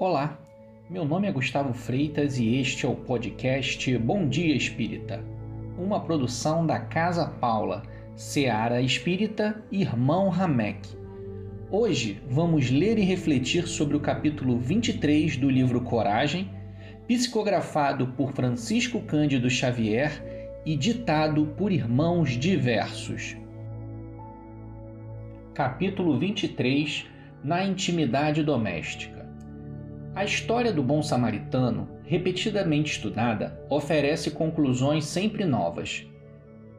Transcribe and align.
Olá, 0.00 0.38
meu 0.88 1.04
nome 1.04 1.28
é 1.28 1.30
Gustavo 1.30 1.74
Freitas 1.74 2.38
e 2.38 2.56
este 2.56 2.86
é 2.86 2.88
o 2.88 2.94
podcast 2.94 3.98
Bom 3.98 4.26
Dia 4.30 4.56
Espírita, 4.56 5.22
uma 5.76 6.00
produção 6.00 6.64
da 6.64 6.80
Casa 6.80 7.26
Paula, 7.26 7.82
Seara 8.16 8.80
Espírita 8.80 9.62
Irmão 9.70 10.30
Ramek. 10.30 10.88
Hoje 11.70 12.18
vamos 12.30 12.70
ler 12.70 12.96
e 12.96 13.02
refletir 13.02 13.68
sobre 13.68 13.94
o 13.94 14.00
capítulo 14.00 14.58
23 14.58 15.36
do 15.36 15.50
livro 15.50 15.82
Coragem, 15.82 16.50
psicografado 17.06 18.06
por 18.06 18.32
Francisco 18.32 19.02
Cândido 19.02 19.50
Xavier 19.50 20.62
e 20.64 20.78
ditado 20.78 21.44
por 21.58 21.70
irmãos 21.70 22.38
diversos. 22.38 23.36
Capítulo 25.52 26.18
23 26.18 27.04
Na 27.44 27.62
intimidade 27.62 28.42
doméstica. 28.42 29.19
A 30.12 30.24
história 30.24 30.72
do 30.72 30.82
bom 30.82 31.02
samaritano, 31.04 31.88
repetidamente 32.04 32.92
estudada, 32.92 33.64
oferece 33.70 34.32
conclusões 34.32 35.04
sempre 35.04 35.44
novas. 35.44 36.04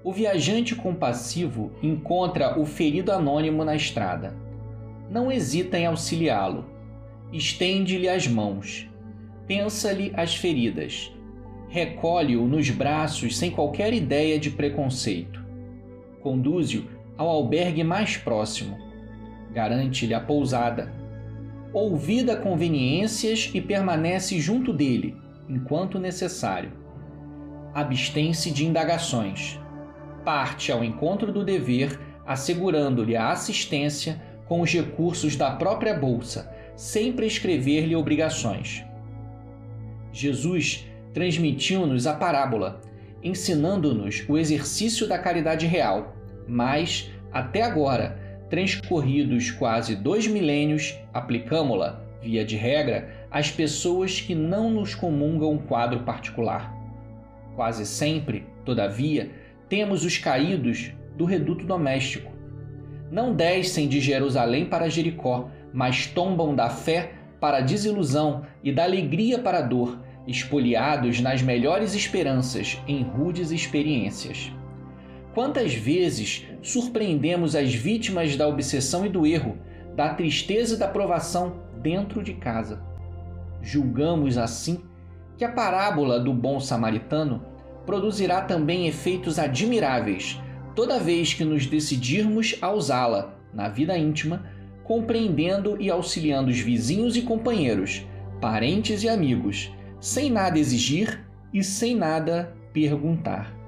O 0.04 0.12
viajante 0.12 0.76
compassivo 0.76 1.72
encontra 1.82 2.60
o 2.60 2.66
ferido 2.66 3.10
anônimo 3.10 3.64
na 3.64 3.74
estrada. 3.74 4.36
Não 5.10 5.32
hesita 5.32 5.80
em 5.80 5.86
auxiliá-lo. 5.86 6.66
Estende-lhe 7.32 8.10
as 8.10 8.28
mãos. 8.28 8.90
Pensa-lhe 9.48 10.12
as 10.14 10.36
feridas. 10.36 11.10
Recolhe-o 11.70 12.46
nos 12.46 12.70
braços 12.70 13.38
sem 13.38 13.50
qualquer 13.50 13.94
ideia 13.94 14.38
de 14.38 14.50
preconceito. 14.50 15.42
Conduze-o 16.22 16.86
ao 17.18 17.30
albergue 17.30 17.84
mais 17.84 18.18
próximo. 18.18 18.78
Garante-lhe 19.54 20.14
a 20.14 20.20
pousada 20.20 21.01
ouvida 21.74 22.36
conveniências 22.36 23.50
e 23.54 23.62
permanece 23.62 24.40
junto 24.40 24.74
dele, 24.74 25.16
enquanto 25.48 26.00
necessário. 26.00 26.72
Abstém-se 27.74 28.52
de 28.52 28.66
indagações. 28.66 29.60
Parte 30.26 30.72
ao 30.72 30.84
encontro 30.84 31.32
do 31.32 31.44
dever, 31.44 32.00
assegurando-lhe 32.26 33.16
a 33.16 33.32
assistência 33.32 34.22
com 34.46 34.62
os 34.62 34.72
recursos 34.72 35.36
da 35.36 35.52
própria 35.52 35.94
bolsa, 35.94 36.54
sem 36.76 37.14
prescrever-lhe 37.14 37.96
obrigações. 37.96 38.84
Jesus 40.12 40.86
transmitiu-nos 41.14 42.06
a 42.06 42.14
parábola, 42.14 42.82
ensinando-nos 43.24 44.26
o 44.28 44.38
exercício 44.38 45.08
da 45.08 45.18
caridade 45.18 45.66
real, 45.66 46.16
mas, 46.48 47.10
até 47.32 47.62
agora, 47.62 48.20
transcorridos 48.52 49.50
quase 49.50 49.96
dois 49.96 50.28
milênios, 50.28 51.00
aplicamo-la, 51.14 52.04
via 52.22 52.44
de 52.44 52.58
regra, 52.58 53.10
às 53.32 53.50
pessoas 53.50 54.20
que 54.20 54.36
não 54.36 54.70
nos 54.70 54.94
comungam 54.94 55.54
um 55.54 55.58
quadro 55.58 56.02
particular. 56.02 56.76
Quase 57.56 57.86
sempre, 57.86 58.46
todavia, 58.66 59.32
temos 59.70 60.04
os 60.04 60.18
caídos 60.18 60.92
do 61.18 61.24
reduto 61.24 61.66
doméstico. 61.66 62.30
Não 63.10 63.34
descem 63.34 63.88
de 63.88 64.02
Jerusalém 64.02 64.66
para 64.66 64.90
Jericó, 64.90 65.50
mas 65.74 66.06
tombam 66.06 66.54
da 66.54 66.70
fé 66.70 67.14
para 67.40 67.60
a 67.60 67.62
desilusão 67.62 68.46
e 68.62 68.72
da 68.72 68.84
alegria 68.84 69.40
para 69.40 69.60
a 69.60 69.62
dor, 69.62 69.98
espoliados 70.28 71.22
nas 71.22 71.42
melhores 71.42 71.96
esperanças 71.96 72.80
em 72.86 73.02
rudes 73.02 73.50
experiências. 73.50 74.52
Quantas 75.34 75.74
vezes 75.74 76.46
surpreendemos 76.62 77.56
as 77.56 77.74
vítimas 77.74 78.36
da 78.36 78.48
obsessão 78.48 79.06
e 79.06 79.10
do 79.10 79.26
erro, 79.26 79.58
da 79.96 80.14
tristeza 80.14 80.76
e 80.76 80.78
da 80.78 80.88
provação 80.88 81.62
dentro 81.82 82.22
de 82.22 82.34
casa? 82.34 82.84
Julgamos 83.62 84.38
assim 84.38 84.84
que 85.38 85.46
a 85.46 85.52
parábola 85.52 86.20
do 86.20 86.34
bom 86.34 86.60
samaritano 86.60 87.46
produzirá 87.86 88.42
também 88.42 88.88
efeitos 88.88 89.40
admiráveis 89.40 90.40
toda 90.76 91.00
vez 91.00 91.34
que 91.34 91.44
nos 91.44 91.66
decidirmos 91.66 92.58
a 92.62 92.72
usá-la 92.72 93.34
na 93.54 93.70
vida 93.70 93.98
íntima, 93.98 94.46
compreendendo 94.84 95.82
e 95.82 95.90
auxiliando 95.90 96.50
os 96.50 96.60
vizinhos 96.60 97.16
e 97.16 97.22
companheiros, 97.22 98.06
parentes 98.40 99.04
e 99.04 99.10
amigos, 99.10 99.72
sem 100.00 100.30
nada 100.30 100.60
exigir 100.60 101.26
e 101.54 101.64
sem 101.64 101.96
nada 101.96 102.54
perguntar. 102.74 103.61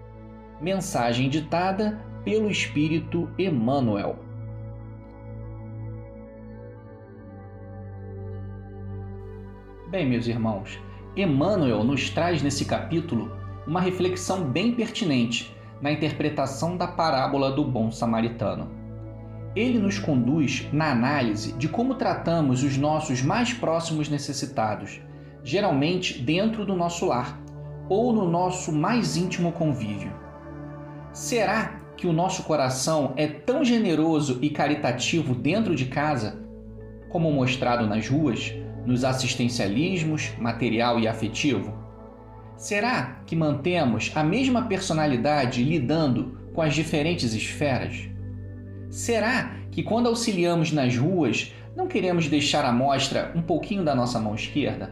Mensagem 0.61 1.29
ditada 1.29 1.99
pelo 2.23 2.49
Espírito 2.49 3.29
Emmanuel. 3.37 4.17
Bem, 9.89 10.07
meus 10.07 10.25
irmãos, 10.25 10.79
Emmanuel 11.15 11.83
nos 11.83 12.09
traz 12.09 12.41
nesse 12.41 12.65
capítulo 12.65 13.35
uma 13.67 13.81
reflexão 13.81 14.43
bem 14.45 14.73
pertinente 14.73 15.55
na 15.81 15.91
interpretação 15.91 16.77
da 16.77 16.87
parábola 16.87 17.51
do 17.51 17.63
bom 17.65 17.91
samaritano. 17.91 18.71
Ele 19.55 19.77
nos 19.77 19.99
conduz 19.99 20.67
na 20.71 20.91
análise 20.91 21.51
de 21.53 21.67
como 21.67 21.95
tratamos 21.95 22.63
os 22.63 22.77
nossos 22.77 23.21
mais 23.21 23.53
próximos 23.53 24.07
necessitados, 24.07 25.01
geralmente 25.43 26.19
dentro 26.21 26.65
do 26.65 26.75
nosso 26.75 27.05
lar 27.05 27.39
ou 27.89 28.13
no 28.13 28.29
nosso 28.29 28.71
mais 28.71 29.17
íntimo 29.17 29.51
convívio. 29.51 30.22
Será 31.13 31.79
que 31.95 32.07
o 32.07 32.11
nosso 32.11 32.41
coração 32.41 33.13
é 33.15 33.27
tão 33.27 33.63
generoso 33.63 34.39
e 34.41 34.49
caritativo 34.49 35.35
dentro 35.35 35.75
de 35.75 35.85
casa, 35.85 36.43
como 37.09 37.31
mostrado 37.31 37.85
nas 37.85 38.09
ruas, 38.09 38.51
nos 38.83 39.03
assistencialismos 39.03 40.31
material 40.39 40.99
e 40.99 41.07
afetivo? 41.07 41.71
Será 42.57 43.21
que 43.27 43.35
mantemos 43.35 44.11
a 44.15 44.23
mesma 44.23 44.63
personalidade 44.63 45.63
lidando 45.63 46.39
com 46.51 46.63
as 46.63 46.73
diferentes 46.73 47.35
esferas? 47.35 48.09
Será 48.89 49.55
que 49.69 49.83
quando 49.83 50.07
auxiliamos 50.07 50.71
nas 50.71 50.97
ruas 50.97 51.53
não 51.75 51.87
queremos 51.87 52.27
deixar 52.27 52.65
à 52.65 52.71
mostra 52.71 53.31
um 53.35 53.41
pouquinho 53.43 53.83
da 53.83 53.93
nossa 53.93 54.19
mão 54.19 54.33
esquerda? 54.33 54.91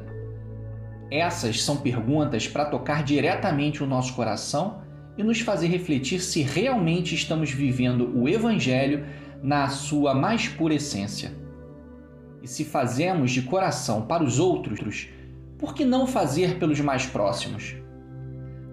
Essas 1.10 1.64
são 1.64 1.78
perguntas 1.78 2.48
para 2.48 2.66
tocar 2.66 3.04
diretamente 3.04 3.84
o 3.84 3.88
nosso 3.88 4.14
coração 4.14 4.81
e 5.18 5.24
nos 5.24 5.42
fazer 5.42 5.68
refletir 5.68 6.20
se 6.22 6.42
realmente 6.42 7.16
estamos 7.16 7.52
vivendo 7.52 8.12
o 8.16 8.28
Evangelho 8.28 9.06
na 9.44 9.70
sua 9.70 10.14
mais 10.14 10.48
pura 10.48 10.76
essência. 10.76 11.32
E 12.42 12.48
se 12.48 12.64
fazemos 12.64 13.32
de 13.32 13.44
coração 13.44 14.04
para 14.04 14.24
os 14.24 14.40
outros, 14.40 15.10
por 15.58 15.76
que 15.76 15.86
não 15.86 16.08
fazer 16.08 16.58
pelos 16.58 16.80
mais 16.80 17.06
próximos? 17.06 17.76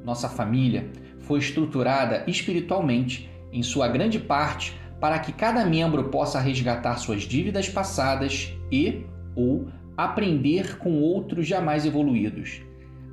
Nossa 0.05 0.29
família 0.29 0.91
foi 1.21 1.39
estruturada 1.39 2.25
espiritualmente, 2.27 3.29
em 3.53 3.63
sua 3.63 3.89
grande 3.89 4.19
parte, 4.19 4.79
para 5.01 5.19
que 5.19 5.33
cada 5.33 5.65
membro 5.65 6.05
possa 6.05 6.41
resgatar 6.41 6.97
suas 6.97 7.23
dívidas 7.23 7.69
passadas 7.69 8.53
e 8.73 9.05
ou 9.35 9.69
aprender 9.97 10.79
com 10.79 11.01
outros 11.01 11.47
jamais 11.47 11.85
evoluídos. 11.85 12.63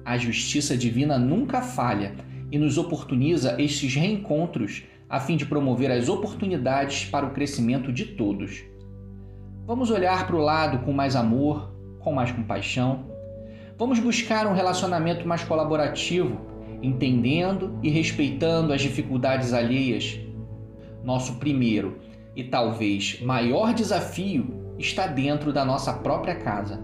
A 0.04 0.18
justiça 0.18 0.78
divina 0.78 1.18
nunca 1.18 1.62
falha 1.62 2.14
e 2.56 2.58
nos 2.58 2.78
oportuniza 2.78 3.62
estes 3.62 3.94
reencontros 3.96 4.86
a 5.10 5.20
fim 5.20 5.36
de 5.36 5.46
promover 5.46 5.92
as 5.92 6.08
oportunidades 6.08 7.04
para 7.04 7.26
o 7.26 7.32
crescimento 7.32 7.92
de 7.92 8.06
todos. 8.06 8.64
Vamos 9.68 9.92
olhar 9.92 10.26
para 10.26 10.38
o 10.38 10.42
lado 10.42 10.80
com 10.86 10.94
mais 10.94 11.18
amor, 11.18 11.70
com 12.00 12.14
mais 12.14 12.32
compaixão. 12.32 13.08
Vamos 13.78 14.00
buscar 14.00 14.48
um 14.48 14.54
relacionamento 14.54 15.28
mais 15.28 15.44
colaborativo, 15.44 16.40
entendendo 16.82 17.78
e 17.84 17.90
respeitando 17.90 18.72
as 18.72 18.82
dificuldades 18.82 19.52
alheias. 19.52 20.18
Nosso 21.04 21.36
primeiro 21.36 22.00
e 22.38 22.46
talvez 22.46 23.20
maior 23.22 23.74
desafio 23.74 24.76
está 24.80 25.08
dentro 25.08 25.52
da 25.52 25.66
nossa 25.66 25.92
própria 25.92 26.36
casa. 26.36 26.82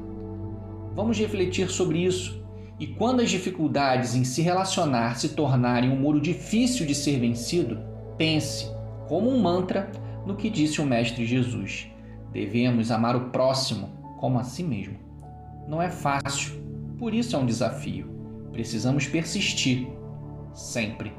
Vamos 0.94 1.18
refletir 1.18 1.70
sobre 1.70 2.00
isso 2.00 2.41
e 2.82 2.88
quando 2.88 3.22
as 3.22 3.30
dificuldades 3.30 4.16
em 4.16 4.24
se 4.24 4.42
relacionar 4.42 5.20
se 5.20 5.30
tornarem 5.30 5.92
um 5.92 5.96
muro 5.96 6.20
difícil 6.20 6.84
de 6.84 6.96
ser 6.96 7.20
vencido, 7.20 7.80
pense, 8.18 8.66
como 9.08 9.30
um 9.30 9.40
mantra, 9.40 9.92
no 10.26 10.36
que 10.36 10.50
disse 10.50 10.82
o 10.82 10.86
Mestre 10.86 11.24
Jesus: 11.24 11.88
devemos 12.34 12.90
amar 12.90 13.16
o 13.16 13.30
próximo 13.30 13.92
como 14.20 14.40
a 14.40 14.44
si 14.44 14.64
mesmo. 14.64 14.98
Não 15.68 15.80
é 15.80 15.92
fácil, 15.92 16.60
por 16.98 17.14
isso 17.14 17.36
é 17.36 17.40
um 17.40 17.46
desafio. 17.46 18.10
Precisamos 18.52 19.06
persistir, 19.06 19.88
sempre. 20.52 21.14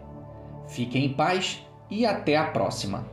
Fiquem 0.66 1.04
em 1.04 1.14
paz 1.14 1.64
e 1.88 2.04
até 2.04 2.36
a 2.36 2.46
próxima! 2.46 3.06